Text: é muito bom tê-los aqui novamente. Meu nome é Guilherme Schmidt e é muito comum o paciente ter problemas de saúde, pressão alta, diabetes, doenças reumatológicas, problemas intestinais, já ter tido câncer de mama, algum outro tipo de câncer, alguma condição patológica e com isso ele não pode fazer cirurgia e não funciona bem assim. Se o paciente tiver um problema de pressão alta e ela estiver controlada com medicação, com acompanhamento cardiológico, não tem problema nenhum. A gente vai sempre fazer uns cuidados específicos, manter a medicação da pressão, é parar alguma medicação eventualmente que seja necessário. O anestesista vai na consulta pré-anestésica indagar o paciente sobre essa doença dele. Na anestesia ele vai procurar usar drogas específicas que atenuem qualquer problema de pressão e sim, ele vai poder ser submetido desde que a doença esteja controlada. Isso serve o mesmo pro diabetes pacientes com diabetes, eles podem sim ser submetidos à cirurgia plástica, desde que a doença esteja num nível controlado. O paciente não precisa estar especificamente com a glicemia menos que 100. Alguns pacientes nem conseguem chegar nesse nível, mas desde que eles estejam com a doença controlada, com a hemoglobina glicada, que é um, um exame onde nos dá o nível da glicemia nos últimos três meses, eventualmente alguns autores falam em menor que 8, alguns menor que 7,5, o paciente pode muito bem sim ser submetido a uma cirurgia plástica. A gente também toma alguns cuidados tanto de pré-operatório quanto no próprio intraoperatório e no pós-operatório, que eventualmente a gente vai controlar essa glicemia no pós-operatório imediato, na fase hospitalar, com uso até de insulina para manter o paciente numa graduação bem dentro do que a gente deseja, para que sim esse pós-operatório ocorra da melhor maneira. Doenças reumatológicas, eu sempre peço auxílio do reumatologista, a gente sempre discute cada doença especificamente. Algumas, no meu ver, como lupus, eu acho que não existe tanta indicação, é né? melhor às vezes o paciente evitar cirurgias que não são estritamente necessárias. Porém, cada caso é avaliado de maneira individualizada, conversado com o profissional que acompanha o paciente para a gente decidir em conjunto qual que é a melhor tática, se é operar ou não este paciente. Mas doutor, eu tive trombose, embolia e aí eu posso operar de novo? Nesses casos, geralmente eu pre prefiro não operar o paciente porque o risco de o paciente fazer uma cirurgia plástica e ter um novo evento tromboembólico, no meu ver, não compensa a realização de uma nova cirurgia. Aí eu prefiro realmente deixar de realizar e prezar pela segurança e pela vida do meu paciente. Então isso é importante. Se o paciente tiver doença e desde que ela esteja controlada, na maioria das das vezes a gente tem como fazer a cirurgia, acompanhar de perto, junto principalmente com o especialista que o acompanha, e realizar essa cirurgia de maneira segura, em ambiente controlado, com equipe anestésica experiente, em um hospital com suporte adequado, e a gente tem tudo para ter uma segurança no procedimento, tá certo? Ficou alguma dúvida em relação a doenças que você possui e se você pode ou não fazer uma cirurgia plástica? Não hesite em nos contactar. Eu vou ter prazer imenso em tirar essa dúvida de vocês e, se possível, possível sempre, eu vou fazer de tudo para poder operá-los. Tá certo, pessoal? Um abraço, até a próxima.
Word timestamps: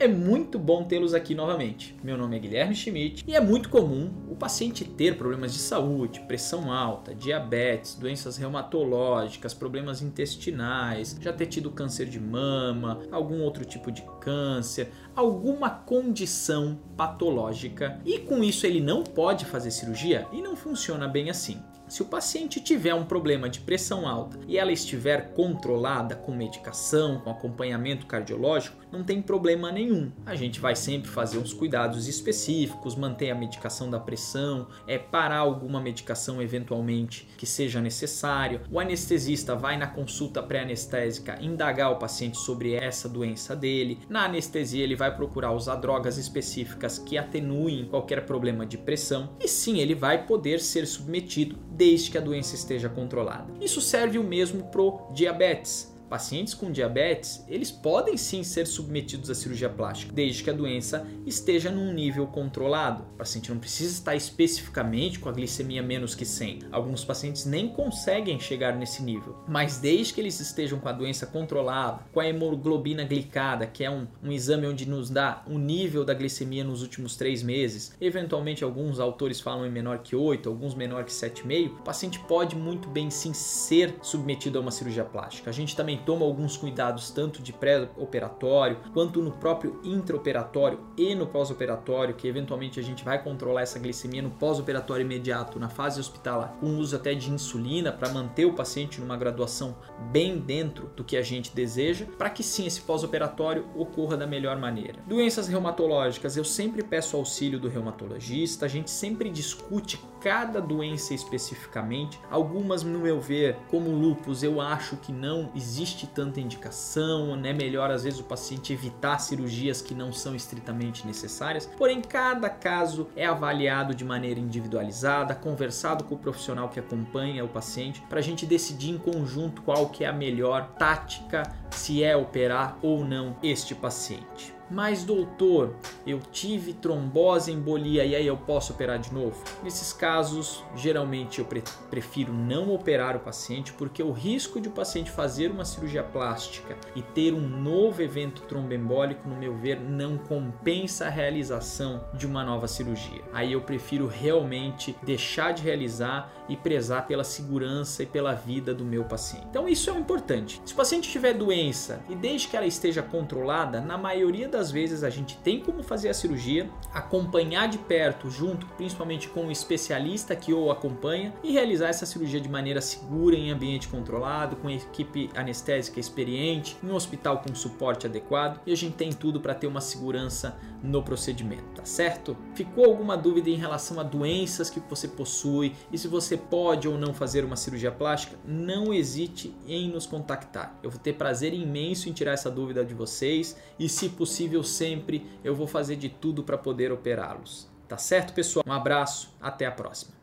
é 0.00 0.08
muito 0.08 0.58
bom 0.58 0.82
tê-los 0.82 1.12
aqui 1.12 1.34
novamente. 1.34 1.94
Meu 2.02 2.16
nome 2.16 2.34
é 2.34 2.38
Guilherme 2.38 2.74
Schmidt 2.74 3.22
e 3.28 3.36
é 3.36 3.40
muito 3.40 3.68
comum 3.68 4.10
o 4.30 4.34
paciente 4.34 4.82
ter 4.82 5.18
problemas 5.18 5.52
de 5.52 5.58
saúde, 5.58 6.20
pressão 6.20 6.72
alta, 6.72 7.14
diabetes, 7.14 7.96
doenças 7.96 8.38
reumatológicas, 8.38 9.52
problemas 9.52 10.00
intestinais, 10.00 11.18
já 11.20 11.34
ter 11.34 11.44
tido 11.46 11.70
câncer 11.70 12.06
de 12.06 12.18
mama, 12.18 13.00
algum 13.12 13.42
outro 13.42 13.62
tipo 13.62 13.92
de 13.92 14.02
câncer, 14.22 14.90
alguma 15.14 15.68
condição 15.68 16.80
patológica 16.96 18.00
e 18.02 18.20
com 18.20 18.42
isso 18.42 18.64
ele 18.64 18.80
não 18.80 19.04
pode 19.04 19.44
fazer 19.44 19.70
cirurgia 19.70 20.26
e 20.32 20.40
não 20.40 20.56
funciona 20.56 21.06
bem 21.06 21.28
assim. 21.28 21.62
Se 21.90 22.02
o 22.02 22.06
paciente 22.06 22.60
tiver 22.60 22.94
um 22.94 23.04
problema 23.04 23.48
de 23.48 23.58
pressão 23.58 24.06
alta 24.06 24.38
e 24.46 24.56
ela 24.56 24.70
estiver 24.70 25.34
controlada 25.34 26.14
com 26.14 26.30
medicação, 26.30 27.18
com 27.18 27.28
acompanhamento 27.28 28.06
cardiológico, 28.06 28.76
não 28.92 29.02
tem 29.02 29.20
problema 29.20 29.72
nenhum. 29.72 30.12
A 30.24 30.36
gente 30.36 30.60
vai 30.60 30.76
sempre 30.76 31.10
fazer 31.10 31.38
uns 31.38 31.52
cuidados 31.52 32.06
específicos, 32.06 32.94
manter 32.94 33.30
a 33.30 33.34
medicação 33.34 33.90
da 33.90 33.98
pressão, 33.98 34.68
é 34.86 34.98
parar 34.98 35.38
alguma 35.38 35.80
medicação 35.80 36.40
eventualmente 36.40 37.26
que 37.36 37.44
seja 37.44 37.80
necessário. 37.80 38.60
O 38.70 38.78
anestesista 38.78 39.56
vai 39.56 39.76
na 39.76 39.88
consulta 39.88 40.40
pré-anestésica 40.40 41.42
indagar 41.42 41.90
o 41.90 41.96
paciente 41.98 42.38
sobre 42.38 42.74
essa 42.74 43.08
doença 43.08 43.56
dele. 43.56 43.98
Na 44.08 44.26
anestesia 44.26 44.84
ele 44.84 44.94
vai 44.94 45.12
procurar 45.14 45.50
usar 45.50 45.74
drogas 45.74 46.18
específicas 46.18 47.00
que 47.00 47.18
atenuem 47.18 47.86
qualquer 47.86 48.26
problema 48.26 48.64
de 48.64 48.78
pressão 48.78 49.30
e 49.40 49.48
sim, 49.48 49.80
ele 49.80 49.96
vai 49.96 50.24
poder 50.24 50.60
ser 50.60 50.86
submetido 50.86 51.58
desde 51.80 52.10
que 52.10 52.18
a 52.18 52.20
doença 52.20 52.54
esteja 52.54 52.90
controlada. 52.90 53.54
Isso 53.58 53.80
serve 53.80 54.18
o 54.18 54.22
mesmo 54.22 54.64
pro 54.64 55.00
diabetes 55.14 55.90
pacientes 56.10 56.54
com 56.54 56.72
diabetes, 56.72 57.44
eles 57.48 57.70
podem 57.70 58.16
sim 58.16 58.42
ser 58.42 58.66
submetidos 58.66 59.30
à 59.30 59.34
cirurgia 59.34 59.68
plástica, 59.68 60.12
desde 60.12 60.42
que 60.42 60.50
a 60.50 60.52
doença 60.52 61.06
esteja 61.24 61.70
num 61.70 61.92
nível 61.92 62.26
controlado. 62.26 63.04
O 63.14 63.18
paciente 63.18 63.50
não 63.50 63.60
precisa 63.60 63.92
estar 63.92 64.16
especificamente 64.16 65.20
com 65.20 65.28
a 65.28 65.32
glicemia 65.32 65.80
menos 65.82 66.16
que 66.16 66.24
100. 66.24 66.64
Alguns 66.72 67.04
pacientes 67.04 67.46
nem 67.46 67.68
conseguem 67.68 68.40
chegar 68.40 68.76
nesse 68.76 69.04
nível, 69.04 69.36
mas 69.46 69.78
desde 69.78 70.12
que 70.12 70.20
eles 70.20 70.40
estejam 70.40 70.80
com 70.80 70.88
a 70.88 70.92
doença 70.92 71.26
controlada, 71.26 72.00
com 72.12 72.18
a 72.18 72.26
hemoglobina 72.26 73.04
glicada, 73.04 73.66
que 73.66 73.84
é 73.84 73.90
um, 73.90 74.08
um 74.20 74.32
exame 74.32 74.66
onde 74.66 74.88
nos 74.88 75.10
dá 75.10 75.44
o 75.46 75.58
nível 75.58 76.04
da 76.04 76.12
glicemia 76.12 76.64
nos 76.64 76.82
últimos 76.82 77.14
três 77.14 77.40
meses, 77.40 77.94
eventualmente 78.00 78.64
alguns 78.64 78.98
autores 78.98 79.40
falam 79.40 79.64
em 79.64 79.70
menor 79.70 79.98
que 79.98 80.16
8, 80.16 80.48
alguns 80.48 80.74
menor 80.74 81.04
que 81.04 81.12
7,5, 81.12 81.66
o 81.68 81.82
paciente 81.82 82.18
pode 82.18 82.56
muito 82.56 82.88
bem 82.88 83.10
sim 83.10 83.32
ser 83.32 83.94
submetido 84.02 84.58
a 84.58 84.60
uma 84.60 84.72
cirurgia 84.72 85.04
plástica. 85.04 85.50
A 85.50 85.52
gente 85.52 85.76
também 85.76 85.99
toma 86.00 86.24
alguns 86.24 86.56
cuidados 86.56 87.10
tanto 87.10 87.42
de 87.42 87.52
pré-operatório 87.52 88.78
quanto 88.92 89.22
no 89.22 89.32
próprio 89.32 89.80
intraoperatório 89.84 90.80
e 90.96 91.14
no 91.14 91.26
pós-operatório, 91.26 92.14
que 92.14 92.28
eventualmente 92.28 92.80
a 92.80 92.82
gente 92.82 93.04
vai 93.04 93.22
controlar 93.22 93.62
essa 93.62 93.78
glicemia 93.78 94.22
no 94.22 94.30
pós-operatório 94.30 95.04
imediato, 95.04 95.58
na 95.58 95.68
fase 95.68 96.00
hospitalar, 96.00 96.56
com 96.60 96.78
uso 96.78 96.96
até 96.96 97.14
de 97.14 97.30
insulina 97.30 97.92
para 97.92 98.08
manter 98.10 98.44
o 98.44 98.52
paciente 98.52 99.00
numa 99.00 99.16
graduação 99.16 99.76
bem 100.10 100.38
dentro 100.38 100.90
do 100.96 101.04
que 101.04 101.16
a 101.16 101.22
gente 101.22 101.54
deseja, 101.54 102.06
para 102.18 102.30
que 102.30 102.42
sim 102.42 102.66
esse 102.66 102.80
pós-operatório 102.80 103.66
ocorra 103.74 104.16
da 104.16 104.26
melhor 104.26 104.58
maneira. 104.58 105.00
Doenças 105.06 105.48
reumatológicas, 105.48 106.36
eu 106.36 106.44
sempre 106.44 106.82
peço 106.82 107.16
auxílio 107.16 107.58
do 107.58 107.68
reumatologista, 107.68 108.66
a 108.66 108.68
gente 108.68 108.90
sempre 108.90 109.30
discute 109.30 110.00
cada 110.20 110.60
doença 110.60 111.14
especificamente. 111.14 112.20
Algumas, 112.30 112.82
no 112.82 112.98
meu 112.98 113.20
ver, 113.20 113.56
como 113.70 113.90
lupus, 113.90 114.42
eu 114.42 114.60
acho 114.60 114.96
que 114.96 115.12
não 115.12 115.50
existe 115.54 115.89
tanta 116.06 116.40
indicação, 116.40 117.34
é 117.34 117.36
né? 117.36 117.52
melhor 117.52 117.90
às 117.90 118.04
vezes 118.04 118.20
o 118.20 118.24
paciente 118.24 118.72
evitar 118.72 119.18
cirurgias 119.18 119.82
que 119.82 119.94
não 119.94 120.12
são 120.12 120.34
estritamente 120.34 121.06
necessárias. 121.06 121.66
Porém, 121.66 122.00
cada 122.00 122.48
caso 122.48 123.08
é 123.16 123.26
avaliado 123.26 123.94
de 123.94 124.04
maneira 124.04 124.40
individualizada, 124.40 125.34
conversado 125.34 126.04
com 126.04 126.14
o 126.14 126.18
profissional 126.18 126.68
que 126.68 126.80
acompanha 126.80 127.44
o 127.44 127.48
paciente 127.48 128.02
para 128.08 128.18
a 128.18 128.22
gente 128.22 128.46
decidir 128.46 128.90
em 128.90 128.98
conjunto 128.98 129.62
qual 129.62 129.88
que 129.88 130.04
é 130.04 130.08
a 130.08 130.12
melhor 130.12 130.72
tática, 130.78 131.42
se 131.70 132.02
é 132.02 132.16
operar 132.16 132.78
ou 132.82 133.04
não 133.04 133.36
este 133.42 133.74
paciente. 133.74 134.59
Mas 134.70 135.04
doutor, 135.04 135.74
eu 136.06 136.20
tive 136.20 136.72
trombose, 136.72 137.50
embolia 137.50 138.04
e 138.04 138.14
aí 138.14 138.26
eu 138.26 138.36
posso 138.36 138.72
operar 138.72 138.98
de 138.98 139.12
novo? 139.12 139.42
Nesses 139.62 139.92
casos, 139.92 140.64
geralmente 140.76 141.40
eu 141.40 141.44
pre 141.44 141.62
prefiro 141.90 142.32
não 142.32 142.72
operar 142.72 143.16
o 143.16 143.20
paciente 143.20 143.72
porque 143.72 144.02
o 144.02 144.12
risco 144.12 144.60
de 144.60 144.68
o 144.68 144.72
paciente 144.72 145.10
fazer 145.10 145.50
uma 145.50 145.64
cirurgia 145.64 146.02
plástica 146.02 146.76
e 146.94 147.02
ter 147.02 147.34
um 147.34 147.46
novo 147.46 148.00
evento 148.00 148.42
tromboembólico, 148.42 149.28
no 149.28 149.36
meu 149.36 149.56
ver, 149.56 149.80
não 149.80 150.16
compensa 150.16 151.06
a 151.06 151.10
realização 151.10 152.04
de 152.14 152.26
uma 152.26 152.44
nova 152.44 152.68
cirurgia. 152.68 153.22
Aí 153.32 153.52
eu 153.52 153.60
prefiro 153.60 154.06
realmente 154.06 154.96
deixar 155.02 155.52
de 155.52 155.62
realizar 155.62 156.32
e 156.48 156.56
prezar 156.56 157.06
pela 157.06 157.24
segurança 157.24 158.02
e 158.02 158.06
pela 158.06 158.34
vida 158.34 158.74
do 158.74 158.84
meu 158.84 159.04
paciente. 159.04 159.46
Então 159.48 159.68
isso 159.68 159.90
é 159.90 159.98
importante. 159.98 160.60
Se 160.64 160.72
o 160.72 160.76
paciente 160.76 161.10
tiver 161.10 161.34
doença 161.34 162.02
e 162.08 162.14
desde 162.14 162.48
que 162.48 162.56
ela 162.56 162.66
esteja 162.66 163.02
controlada, 163.02 163.80
na 163.80 163.96
maioria 163.96 164.48
das 164.48 164.59
das 164.60 164.70
vezes 164.70 165.02
a 165.02 165.08
gente 165.08 165.38
tem 165.38 165.58
como 165.58 165.82
fazer 165.82 166.10
a 166.10 166.14
cirurgia, 166.14 166.68
acompanhar 166.92 167.66
de 167.66 167.78
perto, 167.78 168.30
junto 168.30 168.66
principalmente 168.76 169.26
com 169.26 169.46
o 169.46 169.50
especialista 169.50 170.36
que 170.36 170.52
o 170.52 170.70
acompanha, 170.70 171.32
e 171.42 171.50
realizar 171.50 171.88
essa 171.88 172.04
cirurgia 172.04 172.38
de 172.38 172.48
maneira 172.48 172.82
segura, 172.82 173.34
em 173.34 173.50
ambiente 173.50 173.88
controlado, 173.88 174.56
com 174.56 174.68
equipe 174.68 175.30
anestésica 175.34 175.98
experiente, 175.98 176.76
em 176.84 176.90
um 176.90 176.94
hospital 176.94 177.38
com 177.38 177.54
suporte 177.54 178.06
adequado, 178.06 178.60
e 178.66 178.72
a 178.72 178.76
gente 178.76 178.96
tem 178.96 179.10
tudo 179.10 179.40
para 179.40 179.54
ter 179.54 179.66
uma 179.66 179.80
segurança 179.80 180.58
no 180.82 181.02
procedimento, 181.02 181.64
tá 181.74 181.84
certo? 181.84 182.36
Ficou 182.54 182.84
alguma 182.84 183.16
dúvida 183.16 183.50
em 183.50 183.56
relação 183.56 184.00
a 184.00 184.02
doenças 184.02 184.70
que 184.70 184.80
você 184.80 185.06
possui 185.08 185.74
e 185.92 185.98
se 185.98 186.08
você 186.08 186.36
pode 186.36 186.88
ou 186.88 186.98
não 186.98 187.12
fazer 187.12 187.44
uma 187.44 187.56
cirurgia 187.56 187.92
plástica? 187.92 188.36
Não 188.44 188.92
hesite 188.92 189.54
em 189.66 189.90
nos 189.90 190.06
contactar. 190.06 190.78
Eu 190.82 190.90
vou 190.90 190.98
ter 190.98 191.14
prazer 191.14 191.52
imenso 191.52 192.08
em 192.08 192.12
tirar 192.12 192.32
essa 192.32 192.50
dúvida 192.50 192.84
de 192.84 192.94
vocês 192.94 193.56
e, 193.78 193.88
se 193.88 194.08
possível, 194.08 194.49
possível 194.50 194.64
sempre, 194.64 195.26
eu 195.44 195.54
vou 195.54 195.66
fazer 195.66 195.96
de 195.96 196.08
tudo 196.08 196.42
para 196.42 196.58
poder 196.58 196.90
operá-los. 196.90 197.68
Tá 197.88 197.96
certo, 197.96 198.32
pessoal? 198.32 198.64
Um 198.66 198.72
abraço, 198.72 199.34
até 199.40 199.66
a 199.66 199.72
próxima. 199.72 200.19